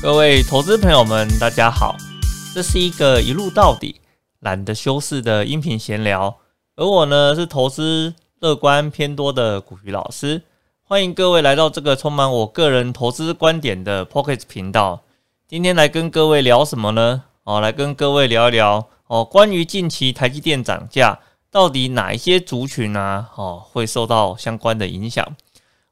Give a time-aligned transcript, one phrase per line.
[0.00, 1.96] 各位投资朋友们，大家好，
[2.54, 4.00] 这是一个一路到底、
[4.38, 6.38] 懒得修饰的音频闲聊，
[6.76, 10.42] 而我呢是投资乐观偏多的古鱼老师，
[10.84, 15.02] 欢迎各位来到这个充满我个人投资观点的 Pocket 频道。
[15.48, 17.24] 今天来跟各位聊什么呢？
[17.42, 21.18] 哦，来跟各位聊一聊哦，关于近期台积电涨价，
[21.50, 25.26] 到底哪一些族群啊，哦会受到相关的影响？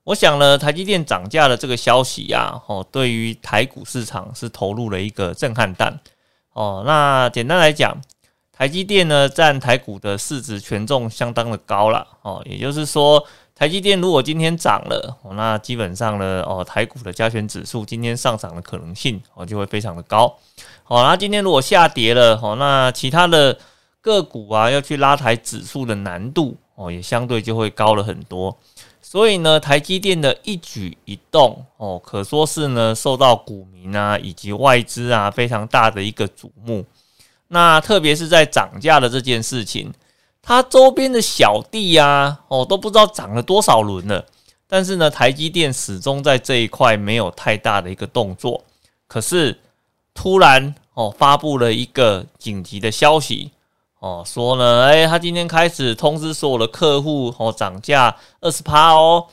[0.07, 5.99] 我想呢，台积电涨价的这个消息呀，哦，对于台股市场是投入了一个震撼弹。
[6.53, 8.01] 哦，那简单来讲，
[8.53, 12.07] 台积电呢占台股的市值权重相当的高了。
[12.23, 20.33] 哦，也就是说，台积电如果今天涨了，哦，那基本上呢，哦，台股的加权指数今天上涨的可能性哦就会非常的高。
[20.85, 23.59] 好，那今天如果下跌了，哦，那其他的
[24.01, 28.57] 个股啊要去拉抬指数的难度哦也相对就会高了很多。
[29.03, 36.85] 所以呢，台积电的一举一动哦，可说是呢受到股民啊以及外资啊非常大的一个瞩目。
[37.49, 39.93] 那特别是在涨价的这件事情，
[40.43, 44.27] 它周边的小弟呀哦都不知道涨了多少轮了，
[44.67, 48.65] 但是呢，台积电始终在这一块没有太大的一个动作。
[49.07, 49.57] 可是
[50.13, 53.53] 突然哦发布了一个紧急的消息。
[53.99, 59.27] 哦，说呢，哎，他今天开始通知所有的客户，哦，涨价二十趴哦，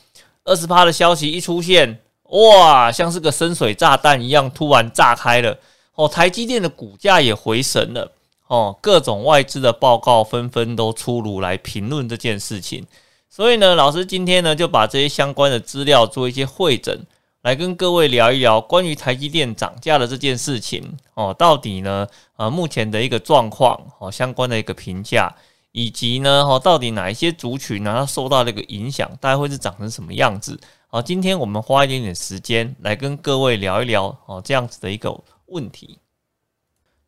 [0.46, 5.58] 二十趴的消息一出现，哇，像是个深水炸弹一样，突然炸开了。
[5.96, 8.12] 哦，台积电的股价也回神了。
[8.48, 12.86] 哦，各种外资的报告纷纷都出炉来评论这件事情。
[13.30, 17.06] 所以呢，老师今天呢就把这些相关的资料做一些会诊。
[17.44, 22.08] 来跟各位聊一聊关于台积电涨价的这件事情哦，到底呢？
[22.38, 25.30] 呃，目前的一个状况哦，相关的一个评价，
[25.74, 30.58] 以及呢，哦，到底哪一些族群呢，它受到这个影响，大概会是长成什么样子？
[30.88, 35.14] 好，今天我们花一点点时间来跟各位聊一聊哦，这样子的一个
[35.48, 36.00] 问题。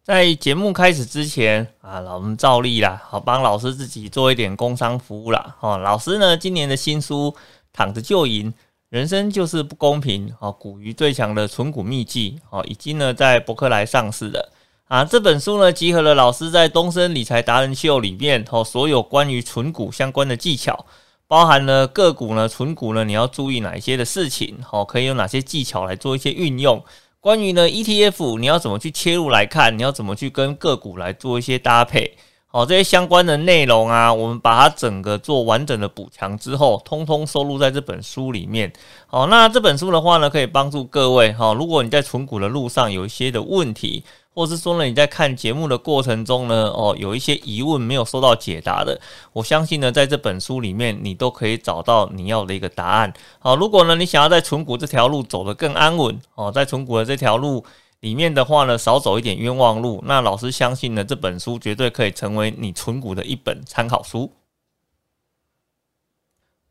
[0.04, 5.56] 在节目开始之前啊，老们照例啦，好帮老师自己做一点工商服务啦。
[5.62, 7.32] 哦，老师呢，今年的新书
[7.72, 8.52] 《躺着就赢》。
[8.90, 14.52] 人生就是不公平，哦，股鱼最强的存股秘籍，哦，已经呢在博客来上市了
[14.88, 15.04] 啊。
[15.04, 20.86] 这本书呢集合了老师在东森理财达人秀里面，哦，所有关于存股相关的技巧，
[21.28, 26.82] 包含了个股呢，存股呢，你要注意哪一些的事情，哦，可以有哪些技巧来做一些运用。
[27.20, 32.16] 关于呢 ETF，你要怎么去切入来看，你要怎么去跟个股来做一些搭配。
[32.56, 38.72] 哦，这些相关的内容啊，我们把它整个做完整的补强之后，通通收录在这本书里面。
[39.08, 41.54] 好，那这本书的话呢，可以帮助各位哈。
[41.54, 48.98] 如果你在存股的路上有一些的问题，或是说呢你在看节目的过程中呢，哦，有一些疑问没有收到解答的，
[49.34, 53.14] 我相信呢，在这本书里面你都可以找到你要的一个答案。
[53.40, 57.66] 好，如果呢你想要在存股这条路走得更安稳，哦，在存股的这条路。
[58.06, 60.00] 里面的话呢，少走一点冤枉路。
[60.06, 64.32] 那老师相信呢，这本书绝对可以成为你存股的一本参考书。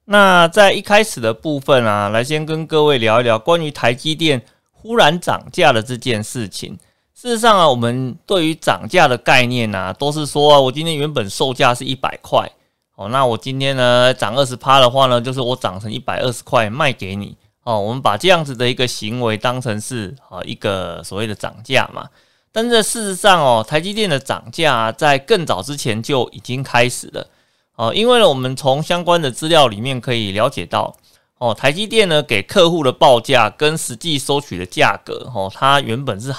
[0.04, 4.40] 那在一开始的部分啊，来先跟各位聊一聊关于台积电
[4.70, 6.78] 忽然涨价的这件事情。
[7.12, 12.48] 事实上啊，我们对于涨价的概念呢，都是说啊我今天原本售价是一百块，
[12.94, 17.36] 哦，那我今天呢涨二十趴的话呢，就是我涨成一百二十块卖给你。
[17.64, 22.06] 哦，我们把这样子的一个行为当成是啊一个所谓的涨价嘛，
[22.52, 27.26] 但是事实上哦，台积电的涨价在更早之前就已经开始了。
[27.76, 30.94] 哦，因为呢，我们从相关的资料里面可以了解到
[31.38, 36.34] 哦，台积电呢给客户的报价跟实际收取的价格哦，它原本是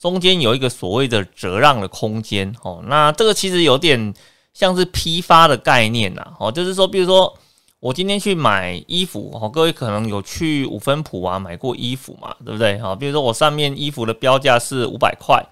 [0.00, 2.52] 中间有一个所谓的折让的空间。
[2.62, 4.12] 哦，那这个其实有点
[4.52, 6.26] 像是批发的概念呐。
[6.40, 7.32] 哦，就是说，比如说。
[7.78, 12.78] 我今天去买衣服，哦，各位可能有去五分铺啊买过衣服嘛，对不对？
[12.78, 15.44] 好，比如说我上面衣服的标价是五百块，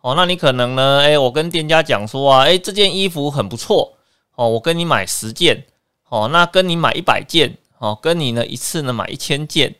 [0.00, 3.92] 哦，那你可能呢，诶，我跟店家讲说啊，诶，这件衣服很不错，
[4.36, 5.64] 哦，我跟你买十件，
[6.08, 9.74] 哦，那跟你买一百件，哦，跟你呢一次呢买一千件，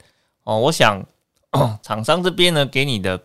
[0.45, 1.03] 哦，我想
[1.83, 3.19] 厂商这边呢给你的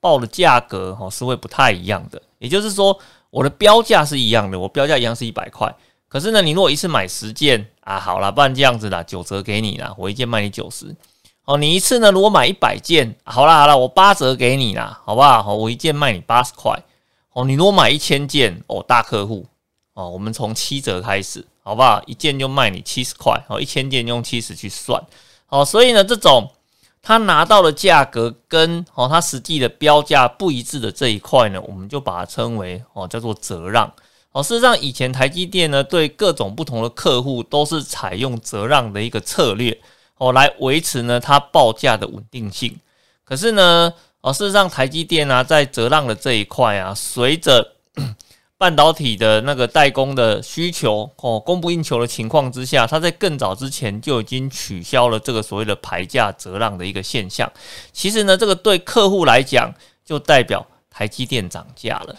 [0.00, 2.98] 报的价格，哦，是会不太一样的，也就是说
[3.28, 5.72] 我的标价是一样的，我标价一样是一百块。
[6.08, 10.94] 可是呢，你如果一次买十件啊，好了，不然这样子啦，九折给你啦，我一件卖你九十。
[11.44, 15.22] 哦，你一次呢，如果买一百件，好了好了，我八折给你啦，好不？
[15.22, 16.76] 好，我一件卖你八十块。
[17.32, 19.46] 哦，你如果买一千件，哦，大客户，
[19.94, 22.02] 哦，我们从七折开始，好不好？
[22.06, 25.00] 一件就卖你七十块，哦，一千件用七十去算。
[25.48, 26.50] 哦，所以呢，这种
[27.02, 33.92] 他拿到的价格跟哦他实际的标价不一致的这一块呢，我们就把它称为哦叫做折让。
[34.36, 39.80] 哦，事实上，以前台积电呢，对各种不同的客户都是采用折让的一个策略，
[40.18, 42.78] 哦，来维持呢它报价的稳定性。
[43.24, 43.90] 可是呢，
[44.20, 47.76] 哦，事实上台积电啊，在折让的这一块啊，随着
[48.58, 57.50] 半导体的那个代工的需求哦，供不应求的情况之下，它在更早之前就已经取消了这个所谓的排价折让的一个现象。
[57.90, 59.72] 其实呢，这个对客户来讲，
[60.04, 62.14] 就代表台积电涨价了。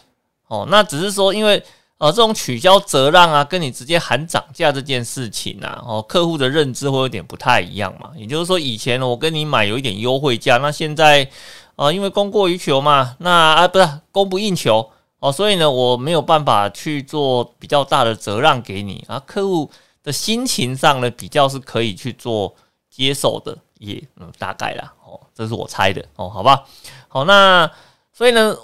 [0.48, 1.64] 哦，那只是说，因为
[1.98, 8.12] 呃，这种取消折让啊，跟你直接喊涨价这件事情啊，哦，客户的认知会有点不太一样嘛。
[8.16, 11.28] 也就是说，以前我跟你买有一点优惠价，那现在
[11.76, 14.92] 啊，因为供过于求嘛，那啊不是供不应求。
[15.20, 19.20] 哦，所以呢，我没有办法去做比较大的折让给你啊。
[19.26, 19.72] 客户
[20.04, 22.54] 的心情上呢，比较是可以去做
[22.92, 24.94] 接受的，也嗯大概啦。
[25.04, 26.64] 哦，这是我猜的哦，好吧。
[27.08, 27.68] 好，那
[28.14, 28.56] 所以呢，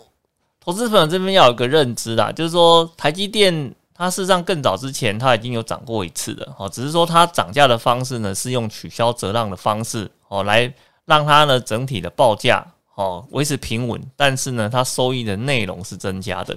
[0.64, 10.74] 投资朋友这边要有个认知啦，就是说台积电它事实上更早之前它已经有涨过一次的，哦，只是说它涨价的方式呢是用取消折让的方式哦，来
[11.06, 12.66] 让它呢整体的报价。
[12.96, 16.56] 哦，维持平稳，但是呢，它收益的内容是增加的。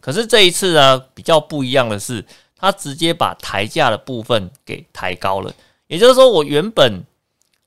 [0.00, 2.24] 可是这一次呢，比较不一样的是，
[2.56, 5.52] 它直接把台价的部分给抬高了。
[5.86, 7.04] 也就是说，我原本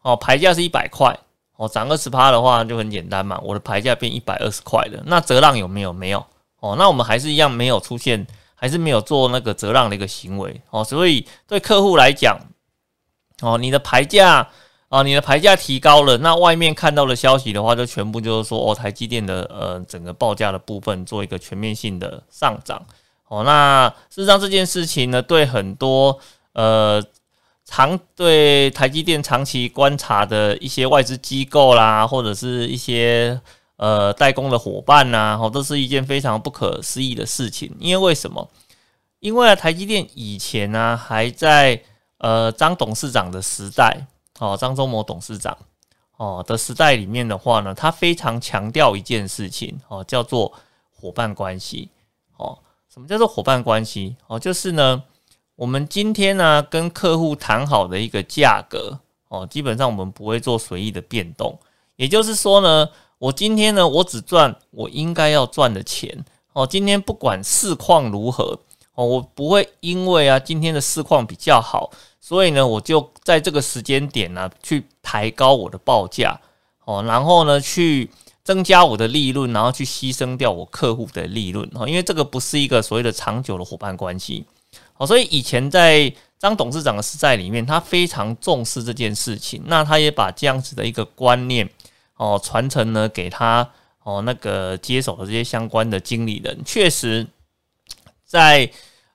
[0.01, 1.15] 哦牌价是一百块，
[1.57, 5.03] 哦涨二十趴的话就很简单嘛，我的牌价变一百二十块了。
[5.05, 5.91] 那折让有没有？
[5.91, 6.25] 没有。
[6.61, 8.25] 哦，那我们还是一样没有出现，
[8.55, 10.61] 还是没有做那个折让的一个行为。
[10.69, 12.39] 哦，所以对客户来讲，
[13.41, 14.47] 哦，你的牌价。
[14.89, 22.81] 啊，你的牌价提高了，那外面看到的消息的话，就全部就是说，哦，台积电的呃整个报价的部分做一个全面性的上涨。
[23.27, 26.17] 哦，那事实上这件事情呢，对很多
[26.53, 27.03] 呃
[27.69, 33.39] 长对台积电长期观察的一些外资机构啦，或者是一些
[33.75, 37.75] 呃代工的伙伴呐，哦，都是一件非常不可思议的事情。
[37.79, 38.49] 因为为什么？
[39.19, 41.79] 因为台积电以前呢还在
[42.19, 44.07] 呃张董事长的时代。
[44.39, 45.57] 哦，张忠谋董事长
[46.17, 50.53] 哦的时代里面的话呢，他非常强调一件事情哦，叫做
[50.93, 51.89] 伙伴关系
[52.37, 52.55] 哦。
[52.87, 54.15] 什么叫做伙伴关系？
[54.27, 55.03] 哦，就是呢，
[55.57, 58.99] 我们今天呢跟客户谈好的一个价格
[59.29, 61.57] 哦，基本上我们不会做随意的变动。
[61.95, 62.87] 也就是说呢，
[63.17, 66.23] 我今天呢，我只赚我应该要赚的钱
[66.53, 66.65] 哦。
[66.65, 68.59] 今天不管市况如何
[68.93, 71.89] 哦，我不会因为啊今天的市况比较好。
[72.21, 76.39] 所以呢，我就在这个时间点呢，去抬高我的报价
[76.85, 78.11] 哦，然后呢，去
[78.43, 84.45] 增加我的利润，然后去牺牲掉我客户的利润哦，因为这个不是一个所谓的长久的伙伴关系
[84.97, 85.07] 哦。
[85.07, 91.69] 所以以前在张董事长的时代里面，他非常重视这件事情，那他也把这样子的一个观念
[92.15, 93.69] 哦传承呢给他
[94.03, 97.27] 哦那个接手的这些相关的经理人，确实
[98.25, 98.69] 在。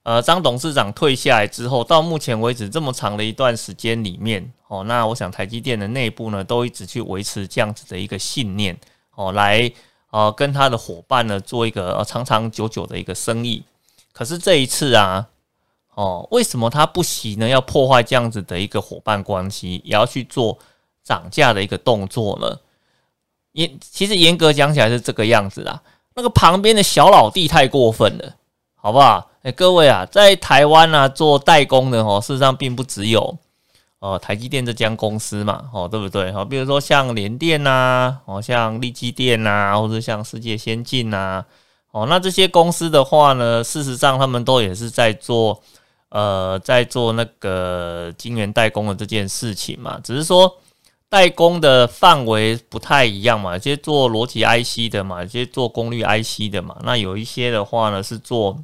[0.04, 8.76] 呃，张董事长退下来之后，到目前为止这么长的一段时间里面，哦，那我想台积电的内部呢，都一直去维持这样子的一个信念，
[9.14, 9.70] 哦，来
[10.10, 13.62] 呃跟他的伙伴呢做一个长长久久的一个生意。
[14.12, 15.24] 可是这一次啊，
[15.94, 17.48] 哦，为什么他不惜呢？
[17.48, 20.58] 要破坏这样子的一个伙伴关系，也要去做
[21.04, 22.58] 涨价的一个动作呢？
[23.52, 25.82] 严其实严格讲起来是这个样子啦，
[26.14, 28.36] 那个旁边的小老弟太过分了，
[28.74, 29.30] 好不好？
[29.42, 33.36] 哎，各位啊，在台湾呢做代工的哦，事实上并不只有
[33.98, 36.30] 哦台积电这家公司嘛，哦对不对？
[36.30, 41.44] 哦，比如说像联电呐，哦像力积电呐，或者像世界先进呐，
[41.90, 45.60] 哦那这些公司的话呢，事实上他们都也是在做
[46.12, 50.58] 呃在做那个晶圆代工的这件事情嘛，只是说
[51.08, 58.62] 代工的范围不太一样嘛，有些做逻辑 IC 的嘛，有些做功率 IC 的嘛，那有一些的话呢是做。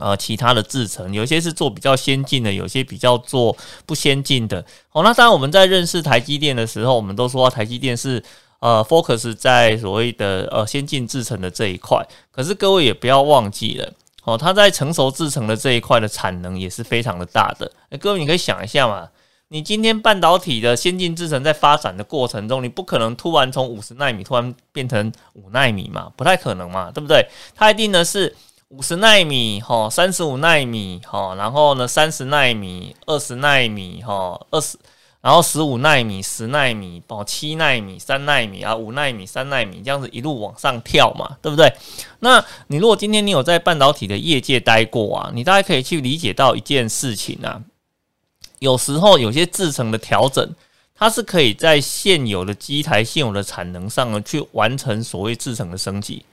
[0.00, 4.64] 呃，其他的制程有些是做比较先进的，有些比较做不先进的。
[4.92, 8.22] 哦，那当然我们在认识台积电的时候，我们都说台积电是
[8.60, 12.00] 呃 focus 在所谓的呃先进制程的这一块。
[12.30, 13.92] 可是各位也不要忘记了，
[14.28, 17.70] 哦，它在成熟制程的这一块的产能也是非常的大的。
[17.90, 19.08] 哎，各位你可以想一下嘛，
[19.48, 27.26] 你今天半导体的先进制程在发展的过程中，你不可能突然从五十纳米突然变成五纳米嘛，不太可能嘛，对不对？
[27.54, 28.34] 它一定呢是。
[28.70, 34.76] 五十纳米，哈，三十五纳米，哈，然后呢，三十纳米，二十纳米，哈，二十，
[35.20, 41.72] 然后十五纳米，十纳米，哦，七纳米，三纳米啊，五纳米，三纳米，这样子一路往上跳嘛，对不对？
[42.20, 47.62] 那你如果今天你有在半导体的业界待过啊，你大概可以去理解到一件事情啊，
[48.60, 50.54] 有时候有些制成的调整，
[50.94, 56.24] 它是可以在现有的机台、现有的产能上呢，去完成所谓制成的升级，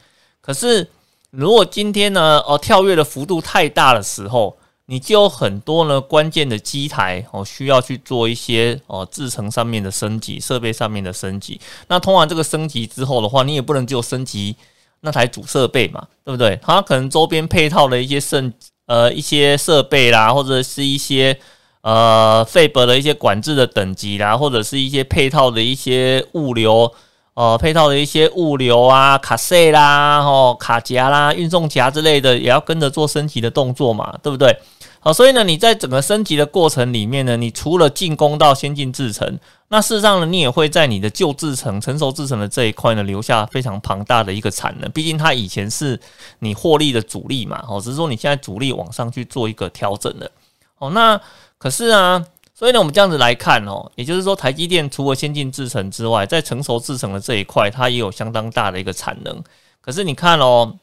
[0.41, 0.89] 可是。
[1.31, 11.59] 如果今天呢，哦，跳跃的幅度太大的时候，你就有很多呢关键的机台哦，需要去做一些哦制程上面的升级，设备上面的升级。
[11.87, 14.55] 那通完这个升级之后的话，你也不能就升级
[15.01, 16.59] 那台主设备嘛，对不对？
[16.61, 18.43] 它可能周边配套的一些设
[18.85, 21.35] 呃一些设备啦，或者是一些
[21.81, 26.93] 呃费博的一些管制的等级啦，或者是一些配套的一些物流。
[27.33, 34.57] 哦，配套的一些物流啊，卡塞啦，哦，卡夹啦，运送夹之类的，也要跟着做升级的动作嘛，对不对？
[35.05, 44.89] 好，所以呢，你在整个升级的过程里面呢，你除了进攻到先进制程，那事实上呢，你也会在你的旧制程、成熟制程的这一块呢，留下非常庞大的一个产能。
[44.89, 45.99] 毕竟它以前是
[46.39, 50.31] 你获利的主力嘛，哦，只是说你现在主力往上去做一个调整的。
[50.79, 51.21] 哦，那
[51.59, 52.25] 可是啊。
[52.57, 59.43] 所以呢，我们这样子来看哦，也就是说，台积电除了先进制程之外，在成熟制程的这一块，它也有相当大的一个产能。
[59.81, 60.77] 可是你看哦，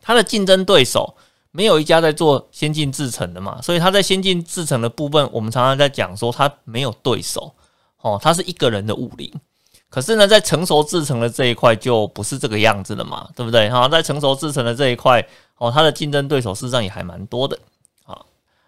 [0.00, 1.14] 它的竞争对手
[1.56, 7.54] 没有一家在做先进制程的嘛，所以它在先进制程的部分，我们常常在讲说它没有对手
[8.00, 9.32] 哦，它是一个人的武林。
[9.88, 13.70] 可是呢，在成熟制程的这一块就不是这个样子了嘛，对不对？
[13.70, 15.24] 哈，在成熟制程的这一块
[15.58, 17.56] 哦，它的竞争对手事实上也还蛮多的。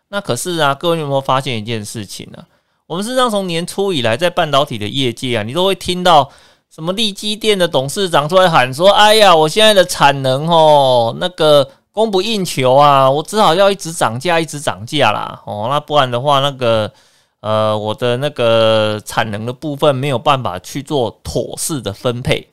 [0.08, 2.44] 那可是啊，各位有没有发现一件事情呢？
[2.86, 6.30] 我们事实上从年初以来，在半导体的业界啊，你都会听到
[6.70, 15.42] 什么利基电的董事长出来喊说：“哎呀，我现在的产能哦，那个供不应求啊，我只好要一直涨价，一直涨价啦。
[15.46, 16.92] 哦，那不然的话，那个
[17.40, 22.50] 呃，我的那个产能的部分没有办法去做妥适的分配。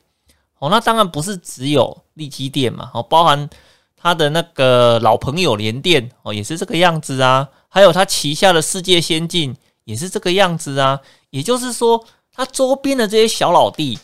[0.60, 3.50] 哦，那当然不是只有利基店嘛，哦，包含。
[3.96, 7.48] 他的那个老朋友联电哦，也是这个样子啊。
[7.70, 11.00] 还有他旗下的世界先进也是这个样子啊。
[11.30, 13.98] 也就是说，他周边的这些小老弟，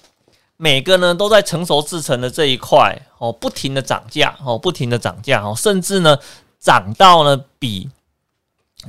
[0.63, 6.19] 每个呢都在成熟制成的这一块哦，不停的涨价哦，不停的涨价哦，甚至呢
[6.59, 7.89] 涨到呢比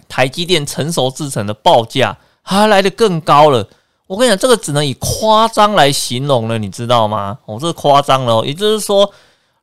[0.10, 3.66] 台积电成熟制成的报价还来的更高了。
[4.08, 7.40] 我跟你讲，这个只能以夸张来形容了，你知道吗？
[7.46, 9.12] 哦，这夸张了，也就是说。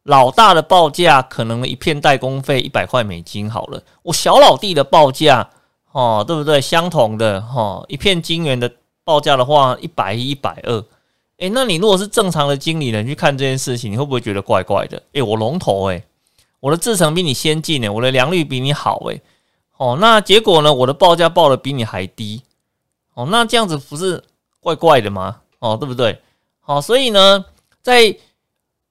[0.04, 5.50] 老大的报价可能一片代工费一百块美金好了，我小老弟的报价
[5.92, 6.62] 哦，对不对？
[6.62, 8.72] 相同的哈，一片晶圆的
[9.04, 10.82] 报价的话，一百、一百二。
[11.38, 15.02] 诶，那你如果是正常的经理人去看这件事情，你会不会觉得怪怪的？
[15.12, 16.04] 诶，我龙头诶，
[16.60, 19.20] 我的制程比你先进诶，我的良率比你好诶。
[19.76, 20.74] 哦，那结果呢？
[20.74, 22.42] 我的报价报的比你还低
[23.14, 24.24] 哦，那这样子不是
[24.58, 25.42] 怪怪的吗？
[25.60, 26.20] 哦，对不对？
[26.58, 27.44] 好，所以呢，
[27.80, 28.16] 在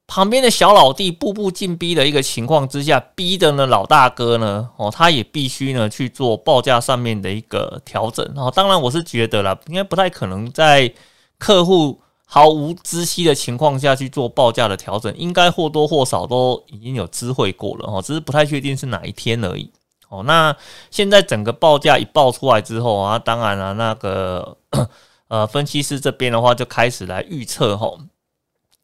[0.08, 8.26] 旁边的小老弟步步进逼的一个情况之下，逼的呢老大哥呢，哦，他也必须呢去做报价上面的一个调整。
[8.38, 10.90] 哦，当然我是觉得啦，应该不太可能在
[11.38, 12.00] 客户
[12.30, 19.72] 毫无知悉的情况下去做报价的调整，应该或多或少都已经有知会过了哦，只是不太确定是哪一天而已。
[20.10, 20.54] 哦，那
[20.92, 24.58] 现在整个报价一报出来之后啊，当然了，那个
[25.30, 27.98] 呃分析师这边的话就开始来预测吼。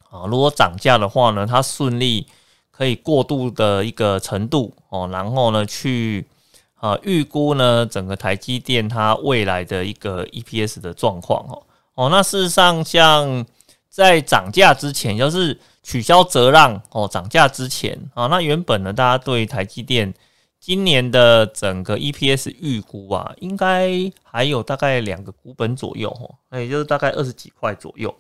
[0.10, 2.26] 啊，如果涨价的话呢，它顺利
[2.72, 6.26] 可以过渡的一个程度哦，然后呢，去
[6.76, 11.64] 啊预估呢整个台积电它未来的一个 EPS 的状况哦
[11.96, 13.46] 哦，那事实上像
[13.90, 20.14] 在涨价之前，就是取消折让哦涨价之前啊，那原本呢大家对台积电
[20.60, 23.90] 今年的整个 EPS 预估啊，应该
[24.24, 28.16] 还有大概两个股本左右哦，那也就是大概二十几块左右。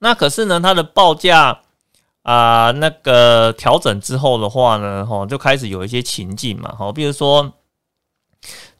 [0.00, 1.60] 那可是呢，它的报价
[2.22, 7.52] 啊，那个调整之后的话呢，哈，就开始有一些情境嘛，哈，比如说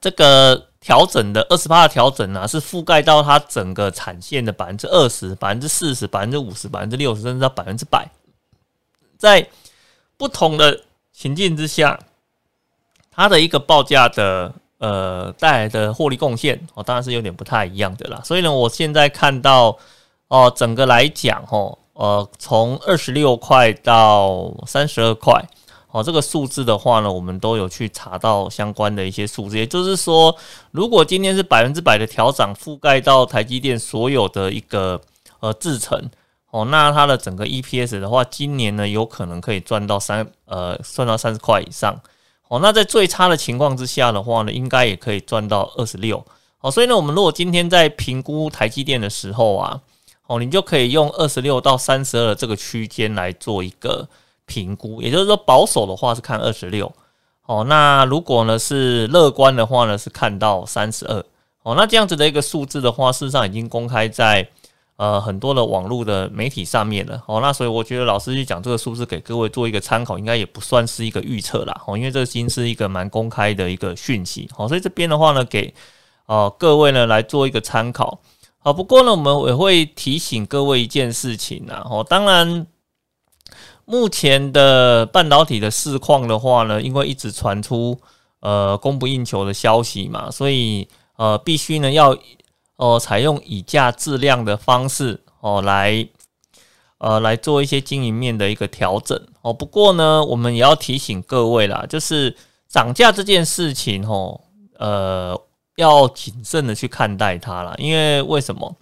[0.01, 8.11] 这个调整的二十八的调整呢，是覆盖到它整个产线的百分之二十、百分之四十、百分之五十、百分之六十，甚至到百分之百，
[9.19, 9.47] 在
[10.17, 10.81] 不同的
[11.13, 12.01] 情境之下，
[13.11, 18.21] 它的一个报价的呃带来的获利贡献哦，当然是有点不太一样的啦。
[18.25, 19.79] 所以呢，我现在看到。
[20.33, 25.45] 哦，整个来讲，哦，呃，从二十六块到三十二块，
[25.92, 29.59] 哦，这个数字的话呢，我们都有去查到相关的一些数字。
[29.59, 30.35] 也就是说，
[30.70, 35.00] 如果今天是百分之百的调涨，覆盖到台积电所有的一个
[35.40, 36.11] 呃制程，
[36.50, 42.00] 哦，那它的整个 EPS 的话，今年呢有可能可以赚到三呃赚到三十块以上。
[42.49, 46.25] 哦，那在最差的情况之下的话呢，应该也可以赚到二十六。
[46.61, 49.80] 哦，所以呢，我们如果今天在评估台积电的时候啊。
[50.26, 54.09] 哦，你就可以用二十六到三十二这个区间来做一个
[54.50, 56.92] 评估，也就是说保守的话是看二十六，
[57.47, 61.25] 哦，那如果呢是乐观的话呢是看到三十二，
[61.62, 64.49] 哦，那这样子的一个数字的话，事实上已经公开在
[64.97, 75.73] 呃，很多的网络的媒体上面了哦，那所以我觉得老师去讲这个数字给各位做一个参考，应该也不算是一个预测啦哦，因为这已经是一个蛮公开的一个讯息哦，所以这边的话呢，给
[76.26, 78.21] 呃各位呢来做一个参考。
[78.62, 82.66] 好，不过呢，我们也会提醒各位一件事情啊哦，当然
[83.90, 87.99] 目前的半导体的市况的话呢，因为一直传出
[88.40, 92.16] 呃供不应求的消息嘛，所以呃必须呢要。
[92.82, 96.09] 哦，采用以价质量的方式哦，来
[96.97, 99.52] 呃来做一些经营面的一个调整哦。
[99.52, 102.35] 不过呢，我们也要提醒各位啦，就是
[102.70, 104.40] 涨价这件事情哦，
[104.78, 105.38] 呃，
[105.76, 107.75] 要谨慎的去看待它啦。
[107.76, 108.75] 因为为什么？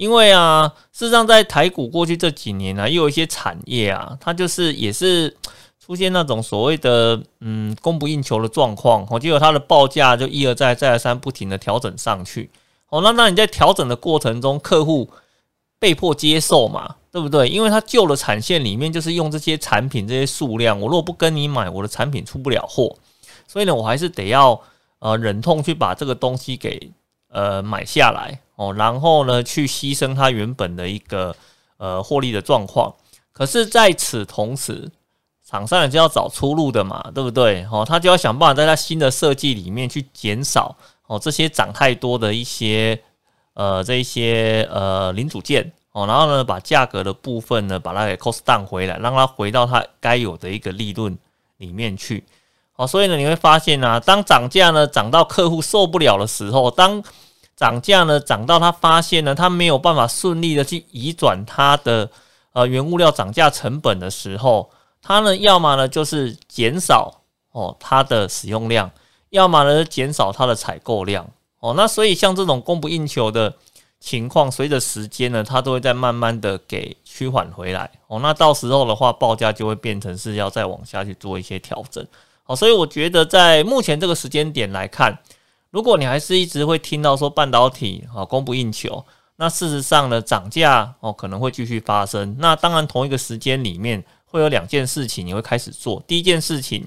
[0.00, 5.36] 因为啊，事实上在台股过去这几年呢，又有一些产业啊，它就是也是
[5.78, 12.48] 出现那种所谓的嗯供不应求的状况，哦，结果它的报价就一而再再而三不停的调整上去。
[12.88, 15.06] 哦，那那你在调整的过程中，客户
[15.78, 17.46] 被迫接受嘛，对不对？
[17.46, 22.96] 因为它旧的产线里面就是用这些产品这些数量，我如果不跟你买，我的产品出不了货，
[23.46, 24.58] 所以呢，我还是得要
[25.00, 26.90] 呃忍痛去把这个东西给
[27.30, 31.34] 呃买下来哦，然后呢去牺牲它原本的一个
[31.78, 32.94] 呃获利的状况。
[33.32, 34.90] 可是在此同时，
[35.48, 37.66] 厂商也就要找出路的嘛，对不对？
[37.72, 40.76] 哦，他就要想办法在他新的设计里面去减少。
[41.06, 43.00] 哦，这些涨太多的一些
[43.54, 51.16] 呃，这一些呃零组件哦，然后呢，把价格的部分呢，把它给 cost down 回来，让它回到它该有的一个利润
[51.56, 52.22] 里面去。
[52.76, 57.02] 哦，所以呢，你会发现呢，当涨价呢涨到客户受不了的时候，当
[57.60, 62.10] 涨价呢涨到他发现呢，他没有办法顺利的去移转他的
[62.54, 64.70] 呃原物料涨价成本的时候，
[65.02, 67.20] 他呢要么呢就是减少
[67.52, 68.90] 哦它的使用量。
[69.28, 71.28] 要么呢减少它的采购量
[71.60, 73.54] 哦，那所以像这种供不应求的
[74.00, 78.18] 情况，随着时间呢，它都会在慢慢的给趋缓回来哦。
[78.20, 82.04] 那到时候的话，报价就会变成是要再往下去做一些调整
[82.46, 82.56] 哦。
[82.56, 85.16] 所以我觉得在目前这个时间点来看，
[85.70, 89.04] 如果你还是一直会听到说半导体啊供不应求，
[89.36, 92.36] 那事实上呢涨价哦可能会继续发生。
[92.38, 96.86] 那当然同一个时间里面会有两件事情你会开始做，第一件事情。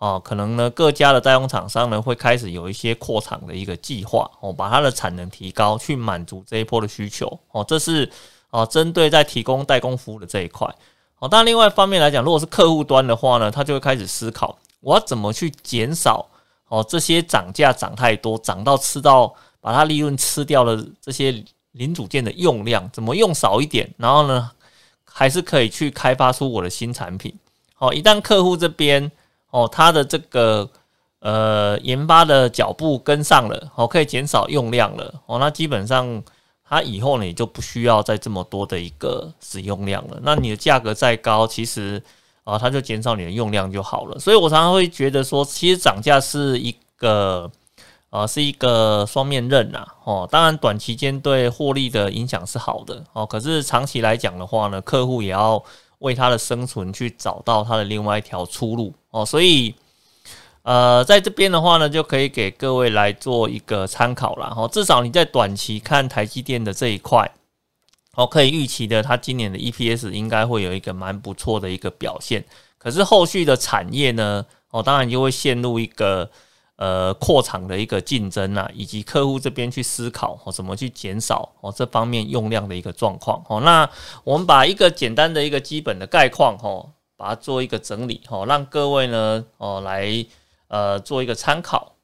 [0.00, 7.64] 哦，可能呢，各家的代工厂商呢会开始有一些扩厂的一个计划哦，把它的产能提高，去满足这一波的需求哦。
[7.66, 8.08] 这是
[8.50, 10.72] 哦，针对在提供代工服务的这一块
[11.18, 11.26] 哦。
[11.28, 16.28] 但另外一方面来讲，如果是客户端的话呢，他就会开始思考，我要怎么去减少
[16.68, 24.50] 哦这些涨价涨太多，涨到吃到把它利润吃掉了这些零组件的用量，怎么用少一点，然后呢，
[25.04, 27.34] 还是可以去开发出我的新产品。
[27.74, 29.10] 好，一旦客户这边。
[29.50, 30.68] 哦，他的这个
[31.20, 36.22] 呃研发的脚步跟上了，哦，可以减少用量了，哦，那基本上
[36.68, 40.18] 他以后呢也就不需要再这么多的一个使用量了。
[40.22, 42.02] 那你的价格再高，其实
[42.48, 44.18] 啊，它就减少你的用量就好了。
[44.18, 47.50] 所以我常常会觉得说，其实涨价是一个
[48.10, 49.86] 啊，是一个双面刃呐。
[50.04, 55.62] 哦，当然短期间对获利的影响是好的，哦，可是长期来讲的话呢，客户也要。
[56.00, 59.74] 为他的生存去找到他的另外一条出路哦，所以
[60.62, 64.68] 呃，在这边的话呢，就可以给各位来做一个参考了哈。
[64.68, 67.28] 至少你在短期看台积电的这一块，
[68.18, 72.44] 哦，可以预期的，它今年的 EPS 应该会有一个蛮不错的一个表现。
[72.76, 76.28] 可是后续的产业呢，哦，当然就会陷入一个。
[76.80, 83.60] 呃，扩厂的一个竞争啊，以及客户这边去思考哦，怎么去减少哦这方面用量的一个状况哦。
[83.62, 83.90] 那
[84.22, 90.24] 我们把一个简单的一个基本的概况哦，把它做一个整理哦，让各位呢哦来
[90.68, 91.96] 呃做一个参考。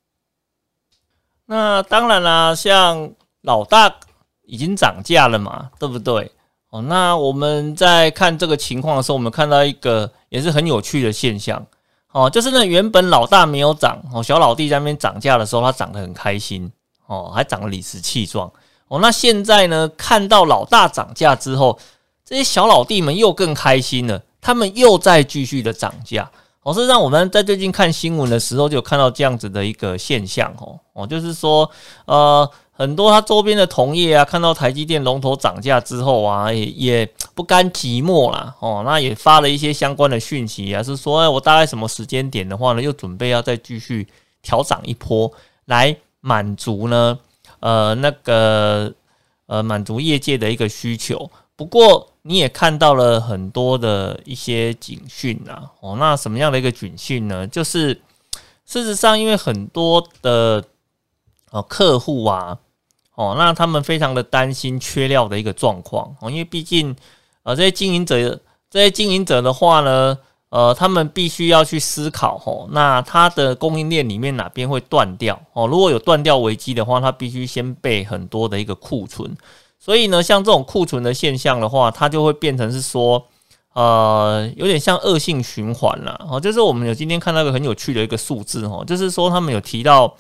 [1.46, 4.00] 那当然啦，像老大
[4.46, 6.30] 已经涨价了嘛，对不对？
[6.70, 11.64] 哦，那我们在看这个情况的时候，我们看到一个也是很有趣的现象。
[12.10, 16.70] 哦，就是那原本老大没有涨哦，小老弟在那边涨价的时候，他涨得很开心
[17.06, 18.50] 哦，还涨得理直气壮
[18.88, 18.98] 哦。
[19.00, 21.78] 那现在呢，看到老大涨价之后，
[22.24, 26.28] 这些小老弟们又更开心了，他们又在继续的涨价。
[26.62, 31.70] 哦，是让我们在最近看新闻的时候，就看到这样子的一个现象哦哦，就是说
[32.06, 32.50] 呃。
[32.76, 44.06] 很多他周边的同业啊，看到台积电龙头涨价之后啊，也也不甘寂寞啦，哦，那也发了一些相关的讯息啊，是说，哎，我大概什么时间点的话呢，又准备要再继续
[44.42, 45.32] 调涨一波，
[45.66, 47.16] 来满足呢，
[47.60, 48.92] 呃，那个
[49.46, 51.30] 呃，满足业界的一个需求。
[51.54, 57.46] 不过你也看到了很多的一些警讯啊，哦，那什么样的一个警讯呢？
[57.46, 57.94] 就是
[58.66, 60.64] 事实上，因为很多的
[61.54, 62.58] 呃客户啊。
[63.14, 66.94] 哦，那他们非常的担心缺料的一个状况哦，因为毕竟
[67.44, 75.68] 呃这些经营者这些经营者的话呢，呃，他们必须要去思考哦，那他的供应链里面哪边会断掉哦？
[75.68, 79.36] 如果有断掉危机的话，他必须先备很多的一个库存，
[79.78, 83.24] 所以呢，像这种库存的现象的话，它就会变成是说。
[83.74, 86.38] 呃，有点像恶性循环了哦。
[86.38, 90.14] 就是我们有今天看到一个很有趣的一个数字哦，就是说他们有提到，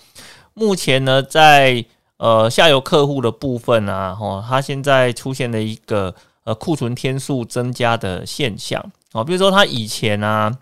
[0.54, 1.84] 目前呢，在
[2.16, 6.14] 呃下游客户的部分啊，哦，它现在出现了一个
[6.44, 9.22] 呃库存天数增加的现象哦。
[9.22, 10.56] 比如说，他以前啊，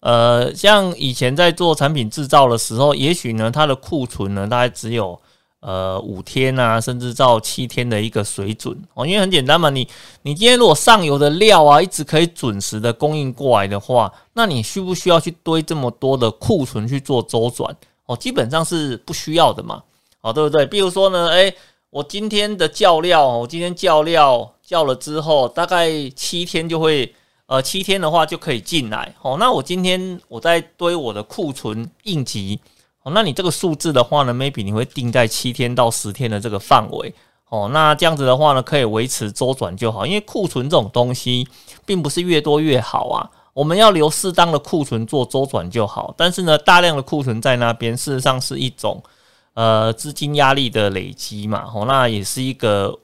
[0.00, 5.20] 呃，像以前在做产品制造的时候，也许呢，它的库存呢，大概只有。
[5.60, 9.88] 呃，五天啊，甚至到七天的一个水准哦，因为很简单嘛，你
[10.22, 17.74] 你今天如果上游的料啊，一直可以准时的供应过来的话，那你需不需要去堆这么多的库存去做周转
[18.06, 18.16] 哦？
[18.16, 19.82] 基本上是不需要的嘛，
[20.22, 20.64] 哦，对不对？
[20.66, 21.54] 比如说呢，诶，
[21.90, 27.14] 我今天的叫料，我今天叫料叫了之后，大概七天就会，
[27.46, 29.36] 呃，七天的话就可以进来哦。
[29.38, 32.58] 那我今天我在堆我的库存应急。
[33.02, 37.14] 哦，那你这个数字的话呢，maybe 你会定在七天到十天的这个范围。
[37.48, 40.04] 哦，那这样子的话呢，可以维持周转就好。
[40.04, 41.46] 因为库存这种东西，
[41.84, 43.30] 并不是越多越好啊。
[43.56, 46.14] 我们要留适当的库存做周转就好。
[46.14, 49.02] 但是呢，大量的库存在那边，事实上是一种
[49.54, 51.64] 呃资金压力的累积嘛。
[51.74, 52.98] 哦，那也是一个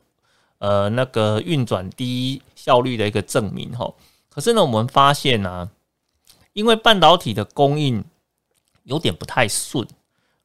[0.59, 3.73] 呃那个运转低效率的一个证明。
[3.73, 3.91] 哈，
[4.29, 5.71] 可是呢，我们发现呢，
[6.53, 8.05] 因为半导体的供应。
[8.85, 9.87] 有点不太顺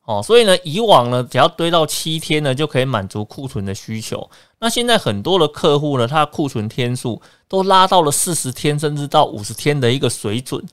[0.07, 4.29] 哦，所以呢，以往呢，只要堆到七天呢，就可以满足库存的需求。
[4.59, 10.65] 那现在很多的客户呢，他库存天数都拉到了四十天，甚至到五十天的一个水准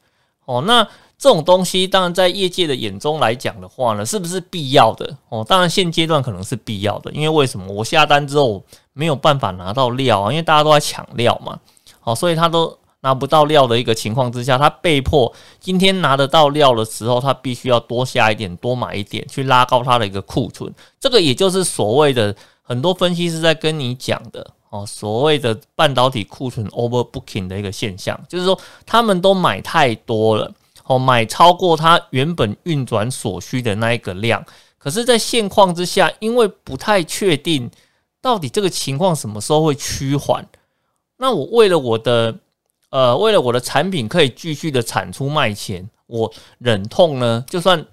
[0.45, 0.63] 哦。
[0.65, 0.85] 那
[1.19, 5.45] 这种东西，当然在业界的眼中来讲的话呢，是不是必要的哦？
[5.45, 7.67] 当然现阶段可能是必要的，因为为什么？
[7.73, 11.59] 我下单之后没有办法拿到料啊，因为大家都在抢料嘛，
[11.99, 12.79] 好，所以他都。
[13.05, 20.75] 拿不到料的一个情况之下，他被迫今天拿得到料的时候，他必须要多下一点，多买一点，去拉高他的一个库存。
[20.99, 30.51] 这个也就是所谓的很多分析师在跟你讲的哦，所谓的半导体库存 overbooking 的一个现象，就是说他们都买太多了
[30.87, 34.43] 哦，买超过他原本运转所需的那一个量。
[34.79, 37.71] 可是，在现况之下，因为不太确定
[38.23, 40.49] 到底这个情况什么时候会趋缓，
[41.19, 42.37] 那我为了我的。
[42.95, 47.85] 呃，为了我的产品可以继续的产出卖钱，我忍痛呢，就算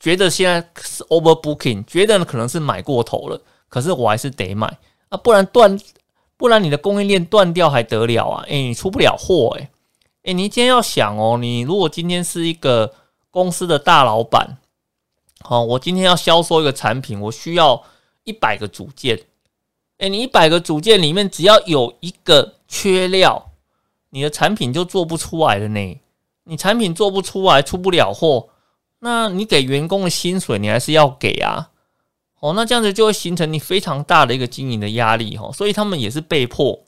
[0.00, 4.66] 觉得现在是 overbooking，觉得可能是买过头了，可是我还是得买
[5.08, 5.78] 啊，不然断，
[6.36, 8.42] 不然你的供应链断掉还得了啊？
[8.48, 9.68] 诶，你出不了货诶。
[10.24, 12.92] 诶，你今天要想哦，你如果今天是一个
[13.30, 14.58] 公司的大老板，
[15.42, 17.80] 好，我今天要销售一个产品，我需要
[18.24, 19.16] 一百个组件，
[19.98, 23.46] 诶，你一百个组件里面只要有一个缺料。
[24.10, 26.00] 你的产品就做不出来了呢？
[26.44, 28.48] 你产品做不出来，出不了货，
[28.98, 31.70] 那你给员工的薪水你还是要给啊。
[32.40, 35.52] 哦，那这样子就会形成你非常大的一个经营的压力哈。
[35.52, 36.84] 所以他们也是被迫，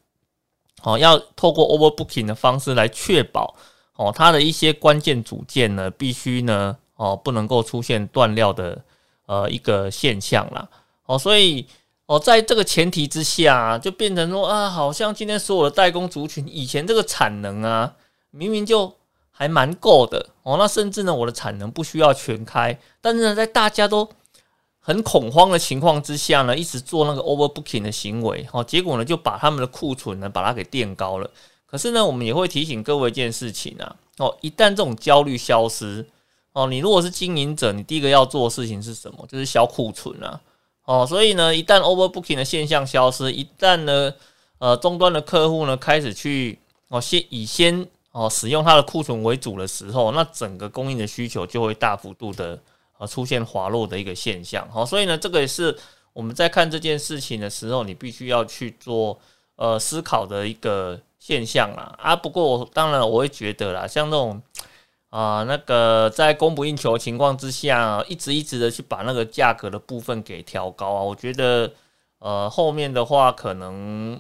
[0.83, 3.55] 哦，要透过 overbooking 的方式来确保
[3.97, 8.85] 哦，它的一些关键组件呢，必须呢，哦，不能够出现断料的
[9.27, 10.69] 呃一个现象啦。
[11.07, 11.67] 哦，所以。
[12.13, 17.95] 哦，在这个前提之下，就变成说啊，好像今天所有的代工族群，以前这个产能啊，
[18.31, 18.95] 明明就
[19.31, 20.59] 还蛮够的哦。
[20.59, 24.07] 那甚至呢，我的产能不需要全开，但是呢，在大家都
[24.79, 31.31] 很恐慌的情况之下呢，一直做那个 overbooking 的行为，哦，结果呢，就把他们的库存呢，把它给垫高了。
[31.65, 36.07] 可是呢，我们也会提醒各位一件事情啊，哦，一旦这种焦虑消失，
[36.53, 39.27] 哦，你如果是经营者，你第一个要做的事情是什么？
[39.27, 40.39] 就是销库存啊。
[40.85, 44.13] 哦，所以呢，一旦 overbooking 的现象消失，一旦呢，
[44.59, 52.59] 呃，终端的客户呢开始去哦，先以先哦使用它的库存为主的时候，那整个供应的需求就会大幅度的
[52.99, 54.69] 呃出现滑落的一个现象。
[54.71, 55.79] 好，所以呢，这个也是
[56.13, 59.19] 我们在看这件事情的时候，你必须要去做
[59.57, 61.95] 呃思考的一个现象啦。
[61.99, 64.43] 啊，不过当然我会觉得啦，像那种。
[65.13, 71.71] 啊，那个在供不应求的情况之下，一直一直的去把那个价格的部分给调高啊，我觉得，
[72.19, 74.19] 呃，后面的话可能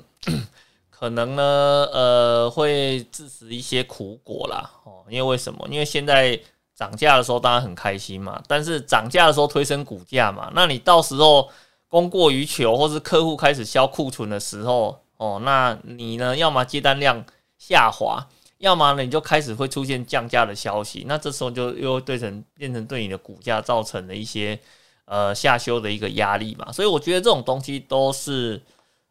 [0.90, 4.70] 可能呢，呃，会致使一些苦果啦。
[4.85, 5.02] 哦。
[5.09, 5.66] 因为为什么？
[5.70, 6.38] 因为现在
[6.76, 11.48] 涨价的时候当然很开心嘛，但是涨价的时候推升股价嘛，那你到时候
[11.88, 17.24] 供过于求，或是客户开始销库存的时候，哦，那你呢，要么接单量
[17.57, 18.28] 下滑。
[18.62, 24.57] 要么呢，你就开始会出现降价的消息，那这时候就又对成变成对你的股价造成了一些
[25.05, 28.62] 呃下修的一个压力嘛，所以我觉得这种东西都是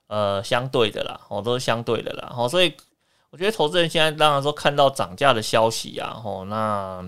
[0.08, 2.74] 呃相对的啦，哦，都是相对的啦，哦，所以
[3.30, 7.04] 我觉得投资人现在当然说看到涨价的消息啊，哦，那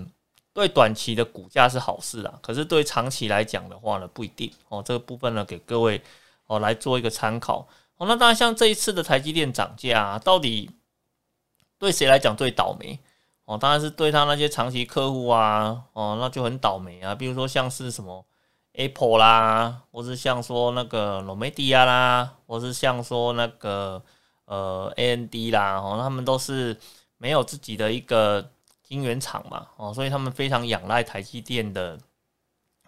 [0.52, 5.98] 对短期的股价是好事啦，可是对长期来讲的话呢，不一定哦，这个部分呢给各位
[6.46, 7.66] 哦来做一个参考。
[7.96, 10.68] 哦，那当然，像这一次的台积电涨价，到底
[11.84, 12.98] 对谁来讲最倒霉？
[13.44, 17.14] 哦，当然是对他那些长期客户啊，哦，那就很倒霉啊。
[17.14, 18.24] 比如说像是什么
[18.72, 24.02] Apple 啦，或是像说那个 n o 迪亚啦，或是像说那个
[24.46, 26.76] 呃 AMD 啦，哦，他们都是
[27.18, 28.50] 没有自己的一个
[28.82, 31.98] 晶圆厂嘛，哦，所以他们非常仰赖台积电的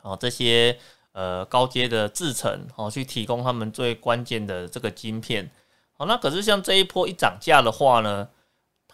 [0.03, 0.79] 哦这些。
[1.17, 5.51] 呃，高阶的制程哦，去提供他们最关键的这个晶片，
[5.97, 8.29] 好，那可是像这一波一涨价的话呢，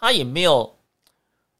[0.03, 0.75] 它也没有，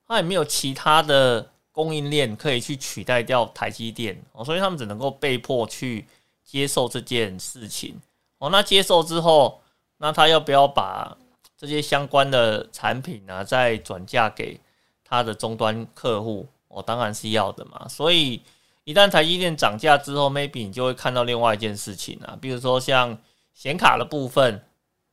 [0.06, 6.06] 它也没有其他的供应链可以去取代掉台积电哦，所以他们只能够被迫去
[6.44, 8.02] 接受这件事情
[8.40, 8.50] 哦。
[8.50, 9.62] 那接受之后，
[10.00, 11.18] 那他要不要把
[11.58, 14.60] 这些相关的产品呢，再转嫁给
[15.06, 16.46] 他的终端客户？
[16.68, 18.42] 哦，当然是要的嘛，所以。
[18.86, 23.18] 一旦台积电涨价之后，maybe 你就会看到另外一件事情啊，比如说像
[23.54, 24.62] 显卡的部分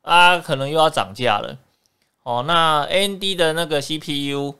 [0.03, 1.57] 啊，可能又要涨价了。
[2.23, 4.55] 哦，那 AMD 的那个 CPU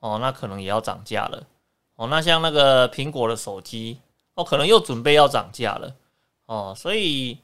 [0.00, 1.42] 哦，那可能也要涨价了。
[1.96, 3.98] 哦，那像那个苹果的手机
[4.34, 5.94] 哦，可能又准备要涨价了。
[6.46, 7.38] 哦，所以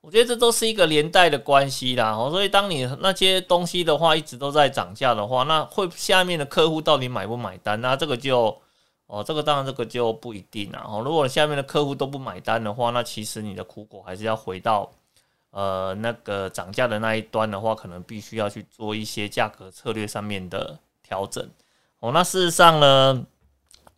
[0.00, 2.12] 我觉得这都是一个连带的关系啦。
[2.12, 7.80] 哦，所以当你那些东西的话一直都在涨价的话，那会下面的客户到底买不买单？
[7.80, 8.56] 那这个就。
[9.08, 10.84] 哦，这个当然这个就不一定啦。
[10.84, 14.90] 哦，如果下面的客户都不买单的话，那其实你的苦果还是要回到
[15.56, 21.42] 呃那个涨价的那一端的话，可能必须要去做一些价格策略上面的调整。
[22.00, 23.24] 哦，那事实上呢，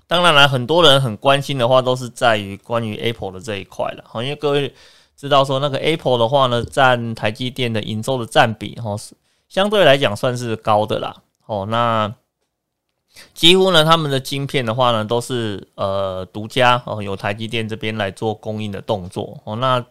[0.06, 4.04] 当然了，很多人很关心的话，都是在于关于 Apple 的这一块了。
[4.12, 4.72] 哦，因为各位
[5.16, 9.16] 知道说那个 Apple 的话呢，占台积电的营收的占比，哦是
[9.48, 11.16] 相对来讲算是高的啦。
[11.46, 12.14] 哦，那。
[13.34, 19.56] 几乎呢，他们的晶片的话呢，都是呃独家哦，由台积电这边来做供应的动作哦。
[19.56, 19.84] 那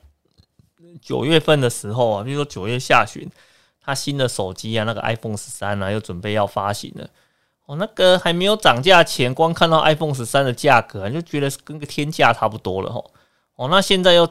[1.01, 3.29] 九月份的时候啊，比如说九月下旬，
[3.81, 7.09] 他新的手机啊，那个 iPhone 十三啊，又准备要发行了
[7.65, 7.75] 哦。
[7.77, 13.03] 那个还没有涨价前，光看到 iPhone 十三的价格，就觉得跟个天价差不多了哈。
[13.55, 14.29] 哦，那现在又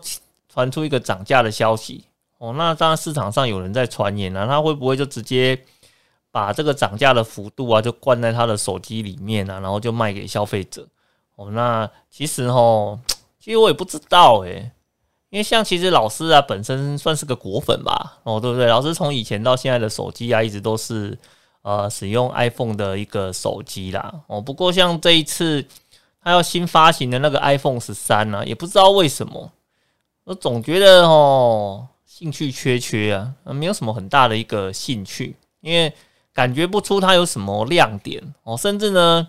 [0.48, 2.04] 传出一个涨价的消息
[2.38, 5.58] 哦，那当然市场上有人在传言啊，他会不会就直接？
[6.32, 10.86] 把这个涨价的幅度啊，就灌在他的手机里面啊，然后就卖给消费者。
[11.36, 13.00] 哦，那其实哦，
[13.40, 14.70] 其实我也不知道诶，
[15.30, 18.66] 因为像其实老师啊，本身算是个果粉吧，哦，对不对？
[18.66, 21.18] 老师从以前到现在的手机啊，一直都是
[21.62, 24.22] 呃使用 iPhone 的一个手机啦。
[24.26, 25.64] 哦，不过像这一次
[26.22, 29.50] 他要新发行的那个 iPhone 十三呢，也不知道为什么，
[30.24, 35.92] 我总觉得哦兴趣缺缺啊，没有什么很大的一个兴趣，因为。
[36.36, 39.26] 感觉不出它有什么亮点哦，甚至呢，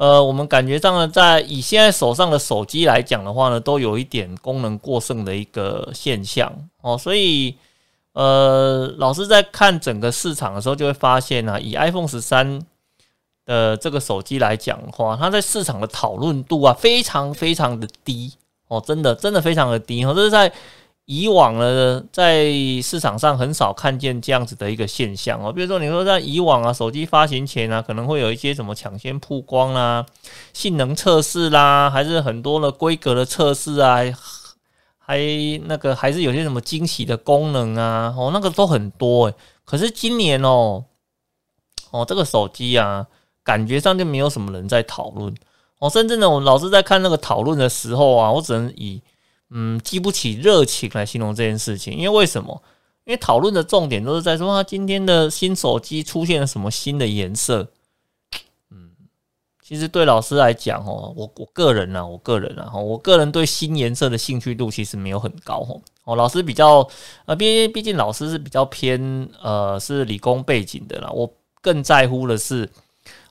[0.00, 7.54] 呃，我们感觉上呢，在以现在手上的手机来讲的话呢，都有一点功能过剩的一个现象哦，所以
[8.14, 12.62] 呃，老师在看整个市场的时候，就会发现呢，以 iPhone 十三
[13.44, 18.32] 的这个手机来讲的话，它在市场的讨论度啊，非常非常的低
[18.68, 20.50] 哦，真的真的非常的低哦，这是在。
[21.12, 25.52] 以往呢，在市场上很少看见这样子的一个现象哦。
[25.52, 30.06] 比如说，你说在以往啊，手机发行前啊，可能会有一些什么抢先曝光啦、
[30.52, 33.98] 性能测试啦，还是很多的规格的测试啊，
[35.00, 35.18] 还
[35.64, 39.34] 那个还是有些什么惊喜的功能啊，哦，那个都很多诶。
[39.64, 40.84] 可是今年哦，
[41.90, 43.04] 哦，这个手机啊，
[43.42, 45.34] 感觉上就没有什么人在讨论
[45.80, 45.90] 哦。
[45.90, 49.02] 甚至呢，我老是在看那个讨论的时候啊，我只能以。
[49.50, 52.62] 嗯，激不起热情来形容这件事情，因为为什么？
[53.04, 57.68] 因为讨论的重点都是在说他今天的新手机出现了什么新的颜色。
[58.70, 58.90] 嗯，
[59.60, 65.80] 其实对老师来讲哦，我我个人呢，我个人啊，我个人对新颜色的兴趣度其实没有很高哦。
[66.04, 66.88] 哦，老师比较
[67.24, 71.28] 呃，毕毕竟老师是比较偏呃是理工背景的啦，我
[71.60, 72.70] 更在乎的是。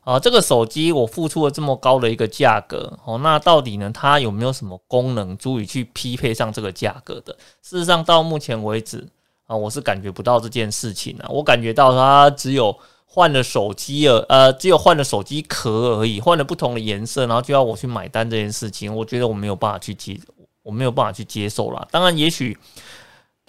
[0.10, 7.32] 啊，这个手机我付出了这么高的一个价格，哦，那到底呢，它有没有什么功能足以去匹配上这个价格的？
[7.62, 9.08] 事实上，到目前为止
[9.46, 11.30] 啊，我是感觉不到这件事情啊。
[11.30, 20.20] 我感觉到它只有换了手机了，呃，只有换了手机壳而已，换了不同的颜色，然后就要我去买单这件事情，我觉得我没有办法去接，
[20.64, 21.88] 我没有办法去接受了。
[21.92, 22.58] 当然，也许。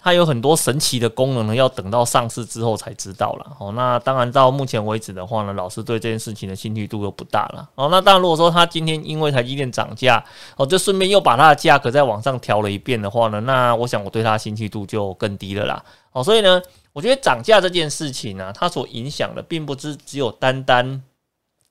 [0.03, 3.57] 它有很多神奇的功能呢，要等到上市之后才知道了。
[3.59, 7.69] 哦，那当然到目前为止的话呢，老师对这件事情的兴趣度又不大了。
[7.75, 10.23] 哦，那当然如果说它今天因为台积电涨价，
[10.57, 15.83] 哦，就顺便又把它的价格再往上调了一遍的话呢，那我想我对它兴趣度就更低了啦。
[16.13, 16.61] 哦，所以呢，
[16.93, 21.03] 我觉得涨价这件事情呢，它所影响的并不是只有单单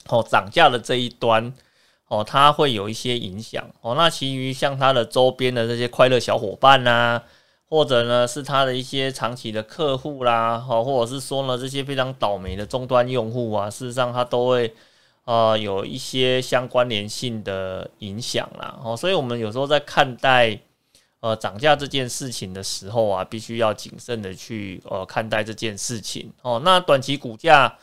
[0.08, 1.52] 哦涨价的这一端。
[2.06, 3.94] 哦，它会有一些影响哦。
[3.94, 7.22] 那其余像它的周边的这些快乐小伙伴呐，
[7.70, 14.74] 或者呢是他的一些长期的客户啦，哦，或者是说呢这些非常倒霉的终端用户啊，事实上它都会
[15.24, 18.78] 呃有一些相关联性的影响啦。
[18.84, 20.58] 哦，所以我们有时候在看待
[21.20, 26.60] 呃涨价这件事情的时候啊，必须要谨慎的去呃看待这件事情哦。
[26.64, 27.78] 那短期股价。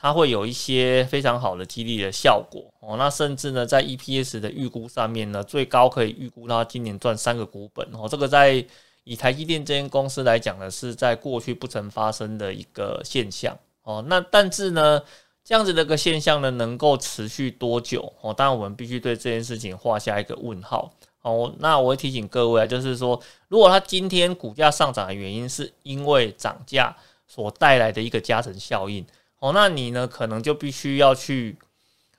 [0.00, 8.06] 它会有一些非常好的激励的效果哦，那甚至呢，在 EPS 的预估上面呢，最高可以预估到今年赚三个股本哦。
[8.08, 8.64] 这个在
[9.08, 14.04] 以台积电这间公司来讲呢，是在过去不曾发生的一个现象哦。
[14.06, 15.02] 那但是呢，
[15.42, 18.34] 这样子的一个现象呢，能够持续多久哦？
[18.34, 20.92] 当然，我们必须对这件事情画下一个问号
[21.22, 21.54] 哦。
[21.58, 23.18] 那我会提醒各位啊，就是说，
[23.48, 26.94] 如果它今天股价上涨的原因是因为涨价
[27.26, 29.06] 所带来的一个加成效应。
[29.40, 30.06] 哦，那你呢？
[30.06, 31.56] 可能就必须要去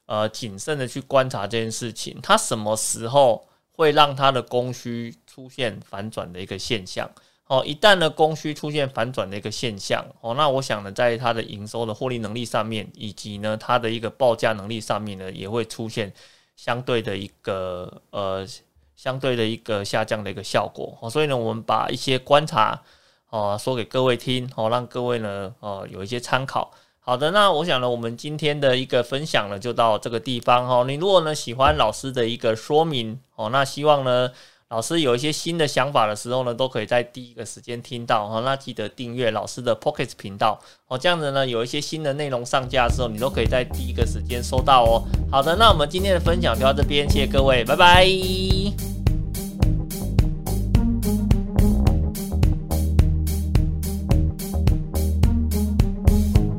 [0.06, 3.45] 呃谨慎的去观察这件事情，它什么时候
[3.79, 7.09] 会让它的供需出现反转的一个现象？
[7.47, 16.11] 哦，一旦呢供需出现反转的一个现象，哦，那我想呢，在它的营收的获利能力上面，以及呢它的一个报价能力上面呢，也会出现
[16.57, 18.45] 相对的一个呃
[18.97, 20.97] 相对的一个下降的一个效果。
[21.01, 22.83] 哦，所以呢，我们把一些观察
[23.29, 26.69] 哦说给各位听，哦，让各位呢哦有一些参考。
[27.10, 30.84] 好的，那我想呢，我们今天的一个分享呢，就到这个地方哈。
[30.88, 34.30] 你如果呢喜欢老师的一个说明哦，那希望呢
[34.67, 38.41] 老师有一些新的想法的时候呢，都可以在第一个时间听到哈。
[38.41, 45.02] 那记得订阅老师的 Pocket 频道哦，这样子呢有一些新的内容上架的时候，你都可以在第一个时间收到哦。
[45.32, 48.06] 好的，那我们今天的分享就到这边，谢谢各位，拜拜。